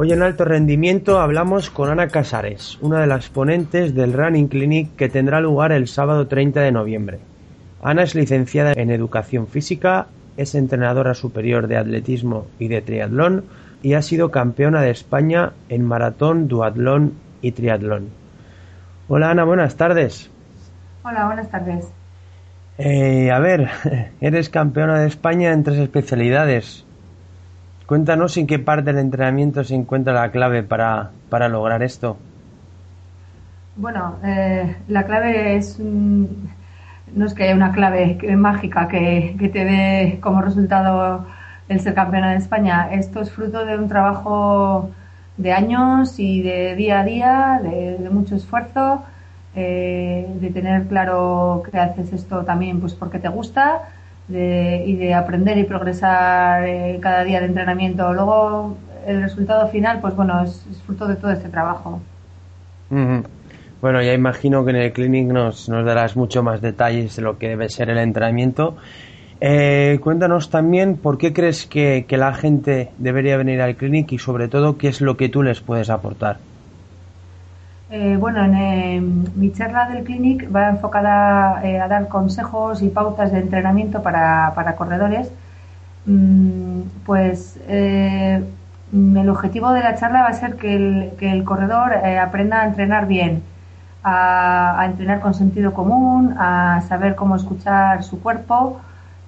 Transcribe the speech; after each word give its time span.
Hoy 0.00 0.12
en 0.12 0.22
Alto 0.22 0.44
Rendimiento 0.44 1.18
hablamos 1.18 1.70
con 1.70 1.90
Ana 1.90 2.06
Casares, 2.06 2.78
una 2.80 3.00
de 3.00 3.08
las 3.08 3.30
ponentes 3.30 3.96
del 3.96 4.12
Running 4.12 4.46
Clinic 4.46 4.94
que 4.94 5.08
tendrá 5.08 5.40
lugar 5.40 5.72
el 5.72 5.88
sábado 5.88 6.28
30 6.28 6.60
de 6.60 6.70
noviembre. 6.70 7.18
Ana 7.82 8.04
es 8.04 8.14
licenciada 8.14 8.74
en 8.76 8.92
Educación 8.92 9.48
Física, 9.48 10.06
es 10.36 10.54
entrenadora 10.54 11.14
superior 11.14 11.66
de 11.66 11.78
atletismo 11.78 12.46
y 12.60 12.68
de 12.68 12.80
triatlón 12.80 13.46
y 13.82 13.94
ha 13.94 14.02
sido 14.02 14.30
campeona 14.30 14.82
de 14.82 14.90
España 14.90 15.54
en 15.68 15.84
maratón, 15.84 16.46
duatlón 16.46 17.14
y 17.42 17.50
triatlón. 17.50 18.10
Hola 19.08 19.32
Ana, 19.32 19.42
buenas 19.42 19.74
tardes. 19.74 20.30
Hola, 21.02 21.26
buenas 21.26 21.50
tardes. 21.50 21.92
Eh, 22.78 23.32
a 23.32 23.40
ver, 23.40 23.68
eres 24.20 24.48
campeona 24.48 25.00
de 25.00 25.08
España 25.08 25.50
en 25.52 25.64
tres 25.64 25.78
especialidades. 25.78 26.86
Cuéntanos 27.88 28.36
en 28.36 28.46
qué 28.46 28.58
parte 28.58 28.92
del 28.92 28.98
entrenamiento 28.98 29.64
se 29.64 29.74
encuentra 29.74 30.12
la 30.12 30.30
clave 30.30 30.62
para, 30.62 31.10
para 31.30 31.48
lograr 31.48 31.82
esto. 31.82 32.18
Bueno, 33.76 34.16
eh, 34.22 34.76
la 34.88 35.06
clave 35.06 35.56
es. 35.56 35.78
no 35.80 37.24
es 37.24 37.32
que 37.32 37.44
haya 37.44 37.54
una 37.54 37.72
clave 37.72 38.18
mágica 38.36 38.88
que, 38.88 39.34
te 39.40 39.64
dé 39.64 40.18
como 40.20 40.42
resultado 40.42 41.24
el 41.70 41.80
ser 41.80 41.94
campeona 41.94 42.32
de 42.32 42.36
España. 42.36 42.90
Esto 42.92 43.22
es 43.22 43.30
fruto 43.30 43.64
de 43.64 43.78
un 43.78 43.88
trabajo 43.88 44.90
de 45.38 45.54
años 45.54 46.18
y 46.18 46.42
de 46.42 46.76
día 46.76 47.00
a 47.00 47.04
día, 47.04 47.60
de, 47.62 48.10
mucho 48.10 48.36
esfuerzo, 48.36 49.02
eh, 49.56 50.28
de 50.42 50.50
tener 50.50 50.88
claro 50.88 51.62
que 51.64 51.78
haces 51.78 52.12
esto 52.12 52.44
también 52.44 52.80
pues 52.80 52.92
porque 52.92 53.18
te 53.18 53.28
gusta 53.28 53.80
y 54.28 54.96
de 54.96 55.14
aprender 55.14 55.56
y 55.58 55.64
progresar 55.64 56.66
eh, 56.66 56.98
cada 57.00 57.24
día 57.24 57.40
de 57.40 57.46
entrenamiento. 57.46 58.12
Luego, 58.12 58.76
el 59.06 59.22
resultado 59.22 59.68
final, 59.68 60.00
pues 60.00 60.14
bueno, 60.14 60.42
es, 60.42 60.66
fruto 60.84 61.06
de 61.06 61.16
todo 61.16 61.30
este 61.30 61.48
trabajo. 61.48 62.00
Bueno, 63.80 64.02
ya 64.02 64.12
imagino 64.12 64.64
que 64.64 64.70
en 64.70 64.76
el 64.76 64.92
clinic 64.92 65.28
nos, 65.28 65.68
nos 65.68 65.84
darás 65.84 66.16
mucho 66.16 66.42
más 66.42 66.60
detalles 66.60 67.16
de 67.16 67.22
lo 67.22 67.38
que 67.38 67.48
debe 67.48 67.68
ser 67.68 67.90
el 67.90 67.98
entrenamiento. 67.98 68.76
Eh, 69.40 70.00
cuéntanos 70.02 70.50
también 70.50 70.96
por 70.96 71.16
qué 71.16 71.32
crees 71.32 71.66
que, 71.66 72.04
que, 72.08 72.16
la 72.16 72.34
gente 72.34 72.90
debería 72.98 73.36
venir 73.36 73.60
al 73.62 73.76
clinic 73.76 74.10
y 74.12 74.18
sobre 74.18 74.48
todo 74.48 74.76
qué 74.78 74.88
es 74.88 75.00
lo 75.00 75.16
que 75.16 75.28
tú 75.28 75.44
les 75.44 75.60
puedes 75.60 75.90
aportar. 75.90 76.38
Eh, 77.90 78.16
bueno, 78.18 78.44
en 78.44 78.54
eh, 78.54 79.00
mi 79.00 79.50
charla 79.52 79.88
del 79.88 80.04
clinic 80.04 80.54
va 80.54 80.68
enfocada 80.68 81.64
eh, 81.64 81.80
a 81.80 81.88
dar 81.88 82.08
consejos 82.08 82.82
y 82.82 82.90
pautas 82.90 83.32
de 83.32 83.38
entrenamiento 83.40 84.02
para, 84.02 84.74
corredores. 84.76 85.30
Mm, 86.06 86.82
pues 87.06 87.58
el 87.68 89.28
objetivo 89.28 89.72
de 89.72 89.80
la 89.82 89.96
charla 89.96 90.22
va 90.22 90.28
a 90.28 90.32
ser 90.32 90.56
que 90.56 90.74
el, 91.20 91.44
corredor 91.44 91.92
aprenda 91.94 92.62
a 92.62 92.66
entrenar 92.66 93.06
bien, 93.06 93.42
a, 94.04 94.84
entrenar 94.86 95.20
con 95.20 95.34
sentido 95.34 95.74
común, 95.74 96.34
a 96.38 96.82
saber 96.88 97.14
cómo 97.14 97.36
escuchar 97.36 98.02
su 98.04 98.20
cuerpo 98.20 98.80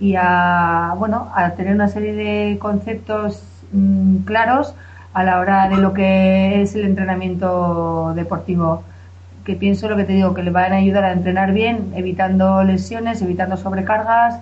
y 0.00 0.14
a, 0.16 0.94
bueno, 0.98 1.28
a 1.34 1.50
tener 1.50 1.74
una 1.74 1.88
serie 1.88 2.14
de 2.14 2.58
conceptos 2.58 3.42
mm, 3.72 4.18
claros 4.18 4.74
a 5.12 5.24
la 5.24 5.40
hora 5.40 5.68
de 5.68 5.76
lo 5.76 5.92
que 5.92 6.62
es 6.62 6.74
el 6.74 6.84
entrenamiento 6.84 8.12
deportivo. 8.14 8.82
Que 9.44 9.56
pienso 9.56 9.88
lo 9.88 9.96
que 9.96 10.04
te 10.04 10.12
digo, 10.12 10.34
que 10.34 10.42
le 10.42 10.50
van 10.50 10.72
a 10.72 10.76
ayudar 10.76 11.04
a 11.04 11.12
entrenar 11.12 11.52
bien, 11.52 11.92
evitando 11.94 12.62
lesiones, 12.64 13.22
evitando 13.22 13.56
sobrecargas, 13.56 14.40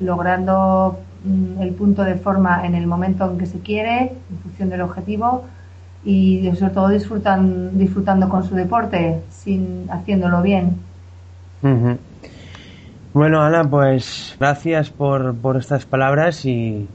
logrando 0.00 0.98
mm, 1.24 1.62
el 1.62 1.70
punto 1.74 2.02
de 2.02 2.16
forma 2.16 2.66
en 2.66 2.74
el 2.74 2.86
momento 2.86 3.30
en 3.30 3.38
que 3.38 3.46
se 3.46 3.60
quiere, 3.60 4.12
en 4.30 4.38
función 4.42 4.68
del 4.68 4.80
objetivo, 4.82 5.44
y 6.04 6.50
sobre 6.58 6.72
todo 6.72 6.88
disfrutan, 6.88 7.76
disfrutando 7.78 8.28
con 8.28 8.44
su 8.44 8.54
deporte, 8.54 9.20
sin 9.30 9.86
haciéndolo 9.90 10.42
bien. 10.42 10.76
Bueno, 13.12 13.42
Ana, 13.42 13.64
pues 13.64 14.36
gracias 14.38 14.90
por, 14.90 15.34
por 15.36 15.56
estas 15.56 15.86
palabras 15.86 16.44
y, 16.44 16.88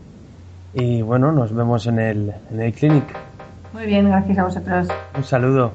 y 0.74 1.02
bueno, 1.02 1.32
nos 1.32 1.54
vemos 1.54 1.86
en 1.88 2.00
el, 2.00 2.34
en 2.52 2.62
el 2.62 2.74
clinic. 2.74 3.06
Muy 3.74 3.86
bien, 3.86 4.08
gracias 4.08 4.38
a 4.38 4.44
vosotros. 4.44 4.88
Un 5.16 5.24
saludo. 5.24 5.72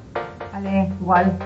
Vale, 0.53 0.89
igual. 1.01 1.37